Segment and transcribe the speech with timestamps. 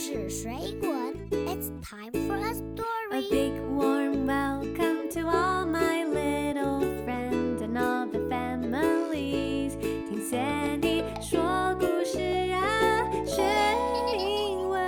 [0.00, 2.84] 事水滚，It's time for a story.
[3.12, 9.76] A big warm welcome to all my little friends and all the families.
[9.80, 12.20] 听 Sandy 说故事
[12.52, 13.42] 啊，学
[14.18, 14.80] 英文。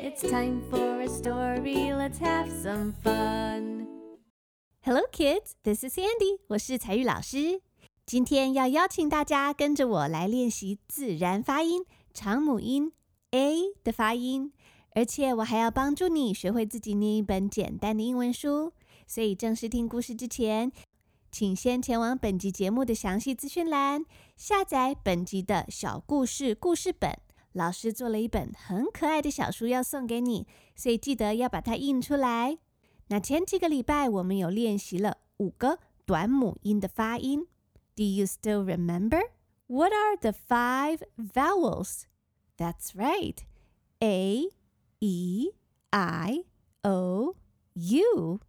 [0.00, 1.92] It's time for a story.
[1.92, 3.86] Let's have some fun.
[4.84, 5.52] Hello, kids.
[5.62, 6.40] This is Sandy.
[6.48, 7.60] 我是采玉老师。
[8.06, 11.84] 今天要邀请大家跟着我来练习自然发音
[12.19, 12.91] 长母音
[13.29, 14.51] A 的发音，
[14.95, 18.73] 而且我还要帮助你学会自己念一本简单的英文书。
[19.05, 20.71] 所以正式听故事之前，
[21.31, 24.03] 请先前往本集节目的详细资讯栏
[24.35, 27.15] 下载本集的小故事故事本。
[27.53, 32.57] 老师做了一本很可爱的小书要送给你，所以记得要把它印出来。
[33.09, 35.77] 那前几个礼拜我们有练习了五个
[36.07, 37.45] 短母音的发音。
[37.95, 39.21] Do you still remember?
[39.69, 42.03] What are the five vowels?
[42.56, 43.38] That's right.
[44.00, 44.48] A,
[45.00, 45.50] E,
[45.90, 46.44] I,
[46.82, 47.36] O,
[47.74, 48.40] U.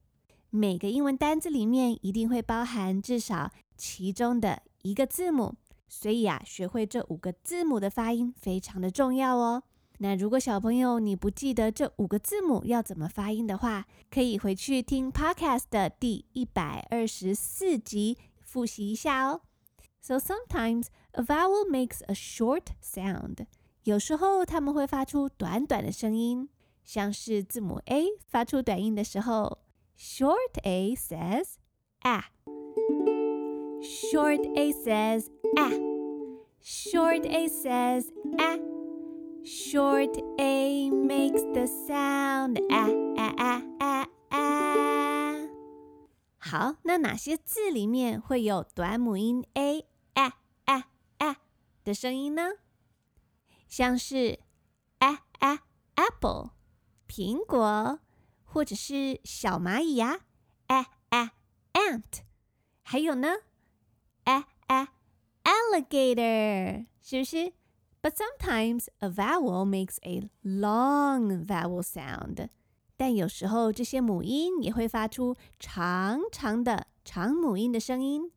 [0.49, 5.55] 每个英文单字里面一定会包含至少其中的一个字母，
[5.87, 9.63] 所以啊，学会这五个字母的发音非常的重要哦。
[9.99, 18.17] 那如果小朋友你不记得这五个字母要怎么发音的话，可以回去听 Podcast 的第一百二十四集。
[18.41, 19.41] 复习一下哦。
[19.99, 23.47] So sometimes a vowel makes a short sound。
[23.88, 26.50] 有时候它们会发出短短的声音，
[26.84, 29.60] 像是字母 A 发出短音的时候
[29.96, 31.54] ，short A says
[32.02, 32.26] a，short
[34.54, 45.48] A says a，short A says a，short A makes the sound ah ah ah ah ah。
[46.36, 50.32] 好，那哪些字里面会有短母音 a a
[50.66, 50.84] a
[51.20, 51.36] a
[51.82, 52.50] 的声音呢？
[53.67, 54.39] 像是
[54.99, 55.59] a a
[55.95, 56.51] apple
[57.07, 57.99] 苹果，
[58.43, 60.21] 或者是小蚂蚁呀
[60.67, 61.31] a a
[61.73, 62.21] ant，
[62.83, 63.29] 还有呢
[64.25, 64.87] a a
[65.43, 67.53] alligator，是不是？
[68.01, 72.49] But sometimes a vowel makes a long vowel sound。
[72.97, 78.31] 但有时候这些母音也会发出长长的长母音的声音。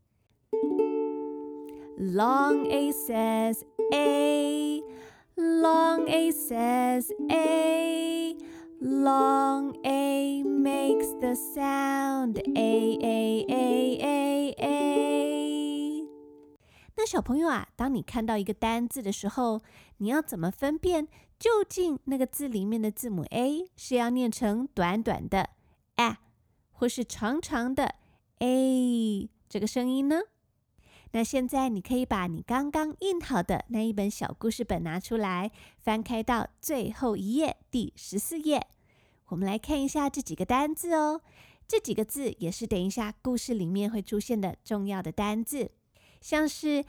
[1.99, 4.83] Long A says A,
[5.38, 8.36] long A says A,
[8.80, 16.08] long A makes the sound A A A A A。
[16.96, 19.62] 那小朋友啊，当你看到一个单字的时候，
[19.98, 21.08] 你要怎么分辨？
[21.40, 25.50] 究竟那个字里面的字母 A 是要念成短短的
[25.96, 26.20] a，
[26.72, 27.96] 或是长长的
[28.40, 30.22] a 这个声音呢？
[31.12, 38.68] 那现在你可以把你刚刚印好的那一本小故事本拿出来，翻开到最后一页，第十四页。
[39.28, 41.22] 我们来看一下这几个单字哦。
[41.68, 45.72] 这几个字也是等一下故事里面会出现的重要的单字，
[46.20, 46.84] 像是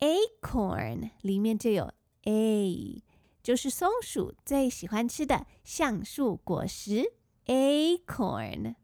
[0.00, 1.92] acorn 里面就有
[2.24, 3.02] a。
[3.42, 7.12] 就是松鼠最喜欢吃的橡树果实
[7.46, 8.74] ，acorn。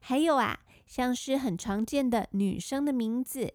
[0.00, 3.54] 还有啊，像是很常见的女生的名字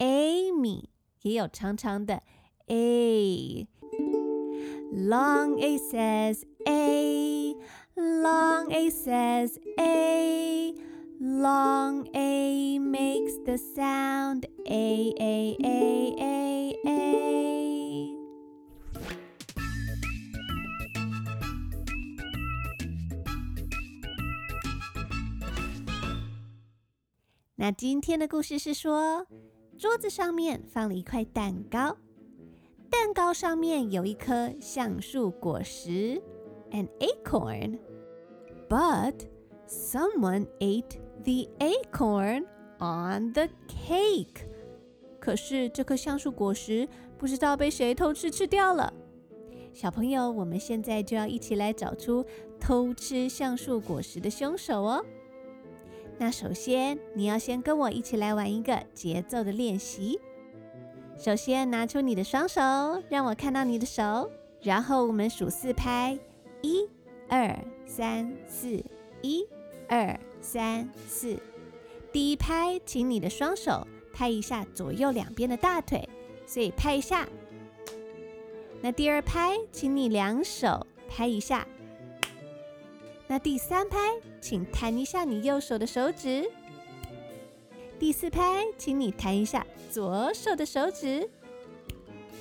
[0.00, 0.88] ，Amy，
[1.22, 2.22] 也有长长的
[2.66, 16.78] a。Long A says A，Long A says A，Long A makes the sound A A A A
[16.84, 18.16] A。
[27.56, 29.26] 那今天的故事是说，
[29.81, 31.97] 桌子上面放了一块蛋糕，
[32.87, 36.21] 蛋糕上面有一颗橡树果实
[36.69, 37.79] ，an acorn。
[38.69, 39.25] But
[39.67, 42.45] someone ate the acorn
[42.77, 44.45] on the cake。
[45.19, 46.87] 可是这颗橡树果实
[47.17, 48.93] 不知道被谁偷吃吃掉了。
[49.73, 52.23] 小朋友，我们现在就要一起来找出
[52.59, 55.03] 偷吃橡树果实的凶手哦。
[56.21, 60.19] 那首先，你要先跟我一起来玩一个节奏的练习。
[61.17, 62.61] 首先，拿出你的双手，
[63.09, 64.29] 让我看到你的手。
[64.61, 66.15] 然后我们数四拍，
[66.61, 66.87] 一、
[67.27, 67.57] 二、
[67.87, 68.85] 三、四，
[69.23, 69.47] 一、
[69.89, 71.35] 二、三、四。
[72.11, 76.07] 第一拍，请你的双手拍一下左右两边的大腿，
[76.45, 77.27] 所以拍一下。
[78.79, 81.67] 那第二拍，请你两手拍一下。
[83.31, 83.97] 那第三拍，
[84.41, 86.51] 请弹一下你右手的手指。
[87.97, 91.29] 第四拍，请你弹一下左手的手指。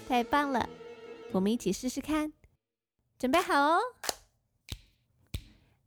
[0.08, 0.68] 太棒了，
[1.30, 2.32] 我们一起试试看，
[3.20, 3.78] 准备好哦。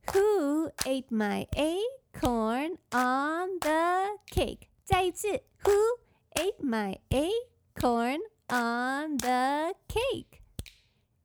[0.06, 4.68] Who ate my acorn on the cake？
[4.84, 5.98] 再一次，Who
[6.30, 10.40] ate my acorn on the cake？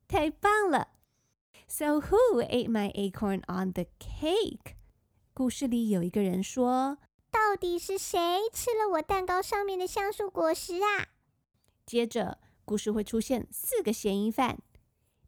[0.06, 0.88] 太棒了
[1.69, 4.75] ！So who ate my acorn on the cake？
[5.33, 8.17] 故事里有一个人说：“到底是谁
[8.53, 11.09] 吃了我蛋糕上面的橡树果实啊？”
[11.85, 14.59] 接着，故事会出现四个嫌疑犯。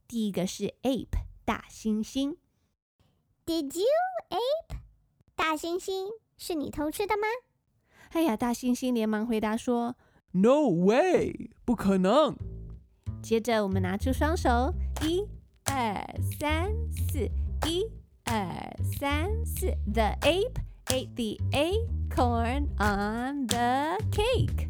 [0.07, 2.37] 第一个是 ape 大猩猩。
[3.45, 3.85] Did you
[4.29, 4.77] ape？
[5.35, 7.27] 大猩猩，是你偷吃的吗？
[8.11, 9.95] 哎呀，大猩猩连忙回答说：“
[10.31, 12.37] No way，不可能。”
[13.21, 15.27] 接着，我们拿出双手，一、
[15.71, 16.05] 二、
[16.39, 17.29] 三、四，
[17.67, 17.85] 一、
[18.23, 19.67] 二、三、四。
[19.93, 24.69] The ape ate the acorn on the cake。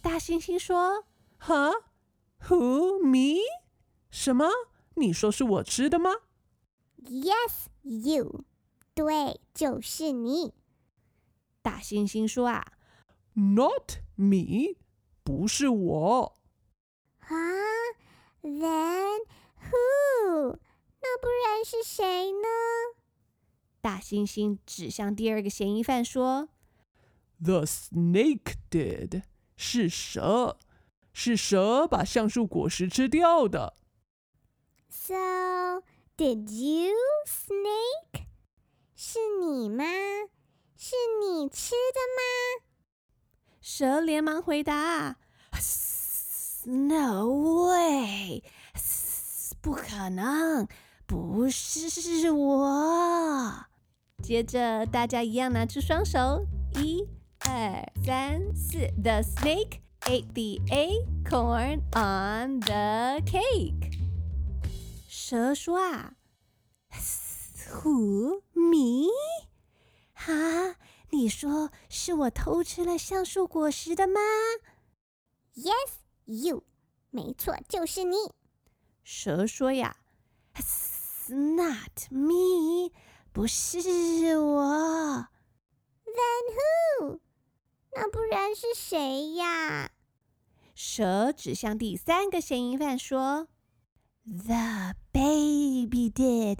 [0.00, 1.04] 大猩猩说：“
[1.40, 3.38] Huh？Who me？
[4.10, 4.48] 什么？
[4.94, 6.10] 你说是我吃的吗？”
[7.04, 8.44] Yes, you.
[8.94, 10.52] 对，就是你。
[11.62, 12.64] 大猩猩说啊，
[13.34, 14.76] Not me，
[15.22, 16.38] 不是我。
[17.20, 17.34] 啊，
[18.42, 19.20] Then
[19.70, 20.58] who？
[21.00, 22.48] 那不然是谁呢？
[23.80, 26.48] 大猩猩指向第二个嫌疑犯说：“
[27.42, 29.22] The snake did，
[29.56, 30.58] 是蛇，
[31.12, 33.74] 是蛇把橡树果实吃掉的。”
[34.88, 36.94] So。Did you,
[37.26, 38.26] snake？
[38.94, 39.84] 是你吗？
[40.76, 42.66] 是你吃的吗？
[43.60, 45.16] 蛇连忙回答：“
[46.64, 47.26] No
[47.66, 48.44] way！
[49.67, 50.65] 不可能，
[51.05, 53.65] 不是我。”
[54.23, 57.05] 接着，大家一样拿出双手，一、
[57.39, 58.77] 二、三、四。
[59.03, 63.91] The snake ate the acorn on the cake.
[65.09, 66.13] 蛇说啊
[67.69, 69.09] ，Who me？
[70.13, 70.77] 哈，
[71.09, 74.21] 你说是我偷吃了橡树果实的吗
[75.55, 75.91] ？Yes,
[76.23, 76.63] you。
[77.09, 78.15] 没错，就是你。
[79.09, 79.95] 蛇说呀
[80.55, 82.91] ：“It's，Not me，
[83.31, 85.27] 不是我。
[86.03, 86.43] Then
[86.99, 87.21] who？
[87.93, 89.91] 那不然是谁呀？
[90.75, 93.47] 蛇指向第三个嫌疑犯说。
[94.25, 96.59] The baby did，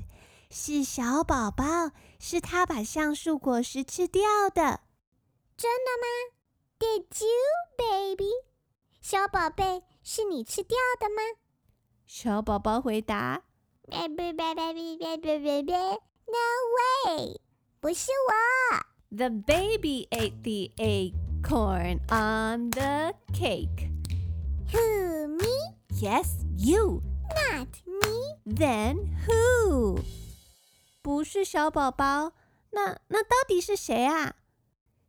[0.50, 4.80] 是小宝宝，是他把橡树果实吃掉的。
[5.58, 6.08] 真的吗
[6.80, 7.28] ？Did you,
[7.78, 8.30] baby？
[9.02, 11.22] 小宝贝，是你吃掉的吗？
[12.08, 13.44] 小宝宝回答
[13.86, 15.74] ：Baby, baby, baby, baby, baby,
[16.26, 16.48] no
[17.12, 17.42] way，
[17.82, 18.34] 不是我。
[19.10, 23.92] The baby ate the acorn on the cake.
[24.72, 25.76] Who, me?
[26.02, 27.04] Yes, you.
[27.36, 28.38] Not me.
[28.46, 30.00] Then who?
[31.02, 32.32] 不是小宝宝，
[32.72, 34.36] 那那到底是谁啊？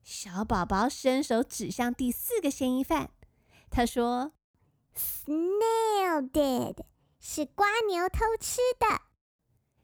[0.02, 3.10] 小宝宝伸手指向第四个嫌疑犯，
[3.70, 4.32] 他说
[4.98, 6.78] ：“Snail did，
[7.20, 9.02] 是瓜牛偷吃的。”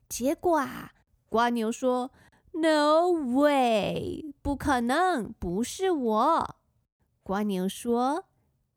[0.09, 0.93] 结果啊，
[1.31, 2.11] 蜗牛说
[2.53, 6.57] ：“No way，不可能，不是我。”
[7.23, 8.27] 瓜牛说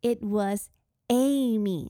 [0.02, 0.70] ：“It was
[1.08, 1.90] Amy。”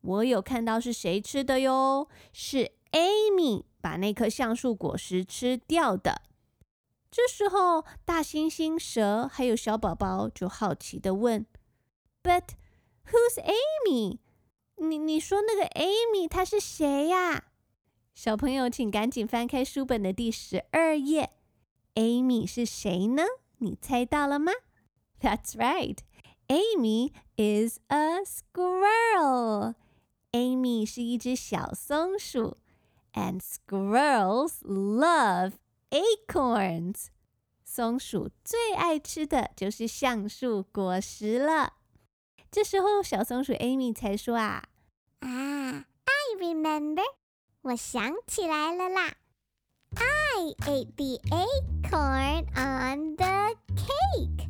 [0.00, 6.22] 我有看到是谁吃的哟，是 Amy 把那颗橡树果实吃掉的。
[7.10, 11.46] 这时候，大猩猩、蛇还有小宝宝就好奇地问
[12.22, 12.50] ：“But
[13.05, 14.19] who's Amy？
[14.77, 17.45] 你你说那个 Amy 她是谁呀？”
[18.13, 21.31] 小朋友，请赶紧翻开书本的第十二页。
[21.95, 23.23] Amy 是谁呢？
[23.57, 24.51] 你猜到了吗？
[25.19, 25.97] That's right.
[26.47, 29.75] Amy is a squirrel.
[30.31, 32.57] Amy 是一只小松鼠，
[33.13, 35.53] and squirrels love
[35.89, 37.07] acorns。
[37.63, 41.73] 松鼠最爱吃的就是橡树果实了。
[42.56, 44.64] 这时候，小松鼠 Amy 才说啊
[45.20, 47.04] ：“啊，I remember，
[47.60, 49.12] 我想起来了啦。
[49.94, 54.48] I ate the acorn on the cake。”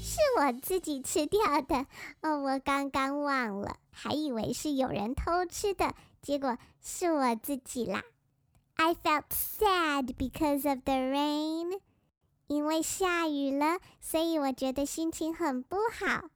[0.00, 1.86] 是我自己吃掉的
[2.22, 8.04] 哦，我刚刚忘了，还以为是有人偷吃的，结果是我自己啦。
[8.76, 11.80] I felt sad because of the rain，
[12.46, 16.30] 因为下雨了，所以我觉得心情很不好。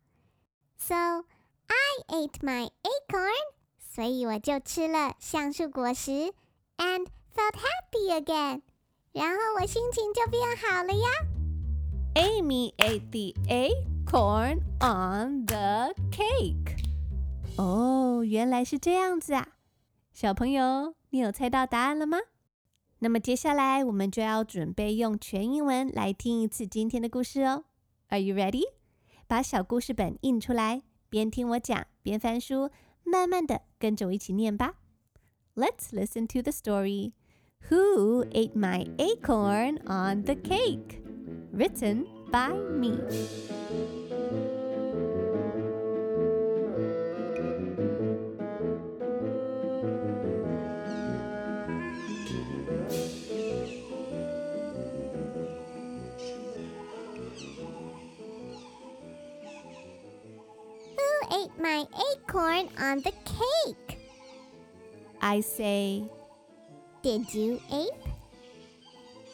[0.79, 6.33] So I ate my acorn，所以我就吃了橡树果实，
[6.77, 8.61] and felt happy again，
[9.11, 11.07] 然后我心情就变好了呀。
[12.15, 16.77] Amy ate the acorn on the cake.
[17.57, 19.47] 哦，原来是这样子啊！
[20.13, 22.19] 小朋友，你有猜到答案了吗？
[22.99, 27.65] 那么接下来我们就要准备用全英文来听一次今天的故事哦。
[28.07, 28.63] Are you ready？
[29.29, 32.69] 把小故事本印出来，边听我讲边翻书，
[33.03, 34.75] 慢慢的跟着我一起念吧。
[35.55, 37.13] Let's listen to the story.
[37.69, 41.01] Who ate my acorn on the cake?
[41.53, 42.99] Written by me.
[61.32, 63.98] Ate my acorn on the cake?
[65.20, 66.04] I say,
[67.02, 68.08] Did you, Ape?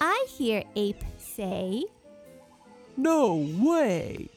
[0.00, 1.84] I hear ape say,
[2.96, 4.28] No way!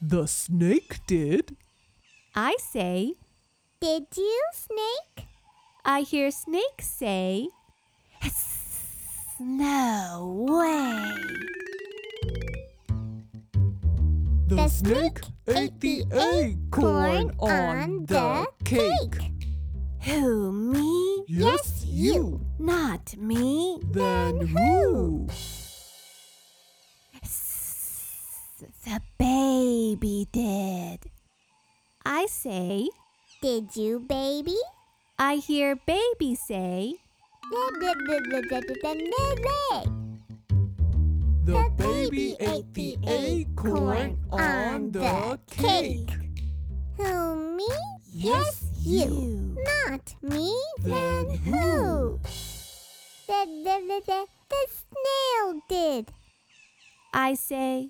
[0.00, 1.56] The snake did.
[2.34, 3.14] I say,
[3.80, 5.26] Did you, Snake?
[5.86, 7.48] I hear snake say,
[9.40, 11.14] No way.
[14.48, 19.32] The, snake ate the acorn on the cake.
[20.02, 21.24] Who, me?
[21.26, 22.40] Yes, you.
[22.58, 23.80] Not me.
[23.92, 25.26] Then who?
[28.84, 29.00] The
[29.96, 31.10] baby did.
[32.04, 32.88] I say,
[33.40, 34.56] Did you, baby?
[35.18, 36.96] I hear baby say,
[41.44, 46.10] The baby ate the acorn on the cake.
[46.98, 47.68] Who, me?
[48.12, 49.56] Yes, you.
[49.86, 50.54] Not me.
[50.80, 52.20] Then who?
[53.26, 56.12] The, the, the, the, the snail did.
[57.14, 57.88] I say,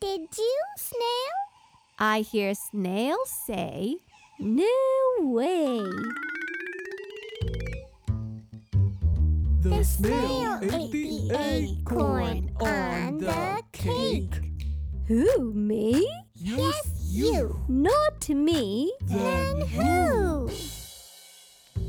[0.00, 1.34] Did you, snail?
[1.98, 3.96] I hear snail say,
[4.38, 4.64] No
[5.18, 5.82] way.
[9.60, 14.40] The snail ate the acorn on the cake.
[15.08, 16.08] Who, me?
[16.36, 17.60] Yes, you.
[17.66, 18.92] Not me.
[19.06, 20.48] Then who?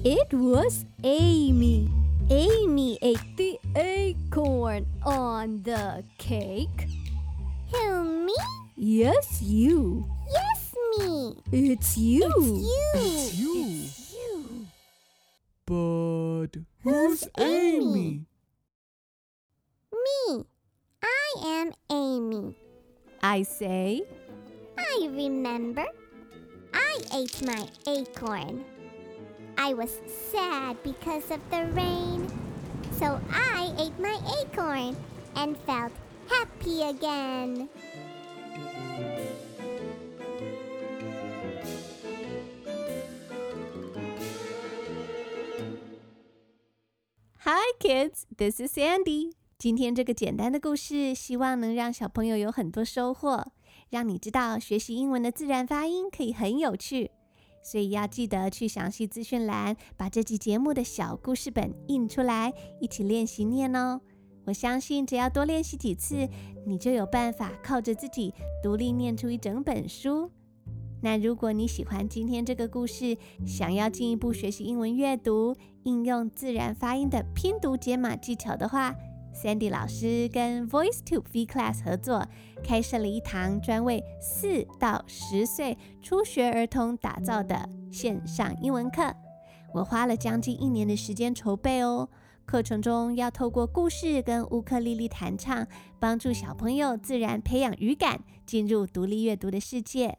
[0.03, 1.91] It was Amy.
[2.31, 6.87] Amy ate the acorn on the cake.
[7.71, 8.35] Who, me?
[8.75, 10.09] Yes, you.
[10.31, 11.35] Yes, me.
[11.51, 12.25] It's you.
[12.25, 12.81] It's you.
[12.95, 13.65] It's you.
[13.65, 14.67] It's you.
[15.65, 18.25] But Who's who's Amy?
[19.91, 20.45] Me.
[21.03, 22.55] I am Amy.
[23.21, 24.03] I say,
[24.77, 25.85] I remember.
[26.73, 28.63] I ate my acorn.
[29.57, 29.91] I was
[30.31, 32.31] sad because of the rain.
[32.93, 34.95] So I ate my acorn
[35.35, 35.91] and felt
[36.39, 37.69] happy again.
[47.39, 48.25] Hi, kids.
[48.37, 49.33] This is Sandy.
[49.57, 53.51] 今天这个简单的故事，希望能让小朋友有很多收获，
[53.89, 57.11] 让你知道学习英文的自然发音可以很有趣。
[57.61, 63.99] 所以要记得去详细资讯栏把这集节目的小故事本印出来，一起练习念哦。
[64.49, 66.27] 我相信只要多练习几次，
[66.65, 70.31] 你就有办法靠着自己独立念出一整本书。
[71.03, 73.15] 那如果你喜欢今天这个故事，
[73.45, 78.95] 想要进一步学习英文阅读，应用自然发音的拼读解码技巧的话
[79.35, 82.25] ，Sandy 老师跟 VoiceTube V Class 合作，
[82.63, 89.15] 开设了一堂专为四到十岁初学儿童打造的线上英文课。
[89.75, 92.09] 我花了将近一年的时间筹备哦。
[92.49, 95.67] 课程中要透过故事跟乌克丽丽弹唱，
[95.99, 100.17] 帮助小朋友自然培养语感，进入独立阅读的世界。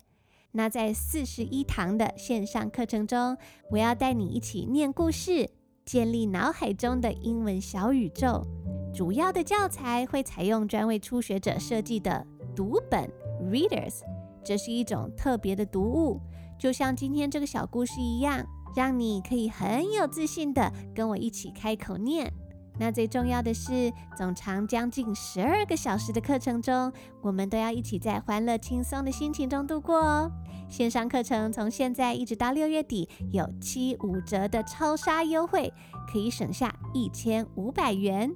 [0.52, 3.36] 那在四十一堂的线上课程中，
[3.72, 5.50] 我要带你一起念故事，
[5.84, 8.46] 建立脑海中的英文小宇宙。
[8.94, 13.10] 主要的教材会采用专为初学者设计的读本
[13.42, 14.02] （Readers），
[14.44, 16.20] 这是一种特别的读物，
[16.56, 22.32] 就像今天这个小故事一样，让你可以很有自信地跟我一起开口念。
[22.78, 30.30] 那最重要的是，总长将近十二个小时的课程中，我们都要一起在欢乐轻松的心情中度过哦。
[30.66, 35.70] 线上课程从现在一直到六月底有七五折的超杀优惠，
[36.10, 38.34] 可以省下一千五百元。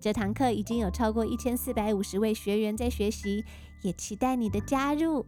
[0.00, 3.44] 这堂课已经有超过一千四百五十位学员在学习，
[3.82, 5.24] 也期待你的加入。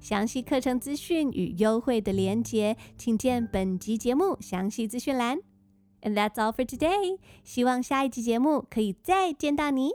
[0.00, 5.38] 详细课程资讯与优惠的连结，请见本集节目详细资讯栏。
[6.02, 7.18] And that's all for today。
[7.42, 9.92] 希望下一集节目可以再见到你。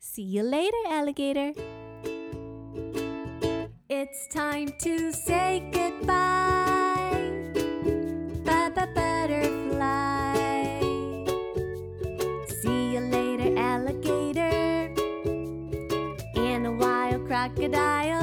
[0.00, 1.54] See you later, alligator.
[3.88, 7.10] It's time to say goodbye.
[8.44, 10.36] Bye bye, butterfly.
[12.62, 14.94] See you later, alligator.
[16.36, 18.21] And a wild crocodile.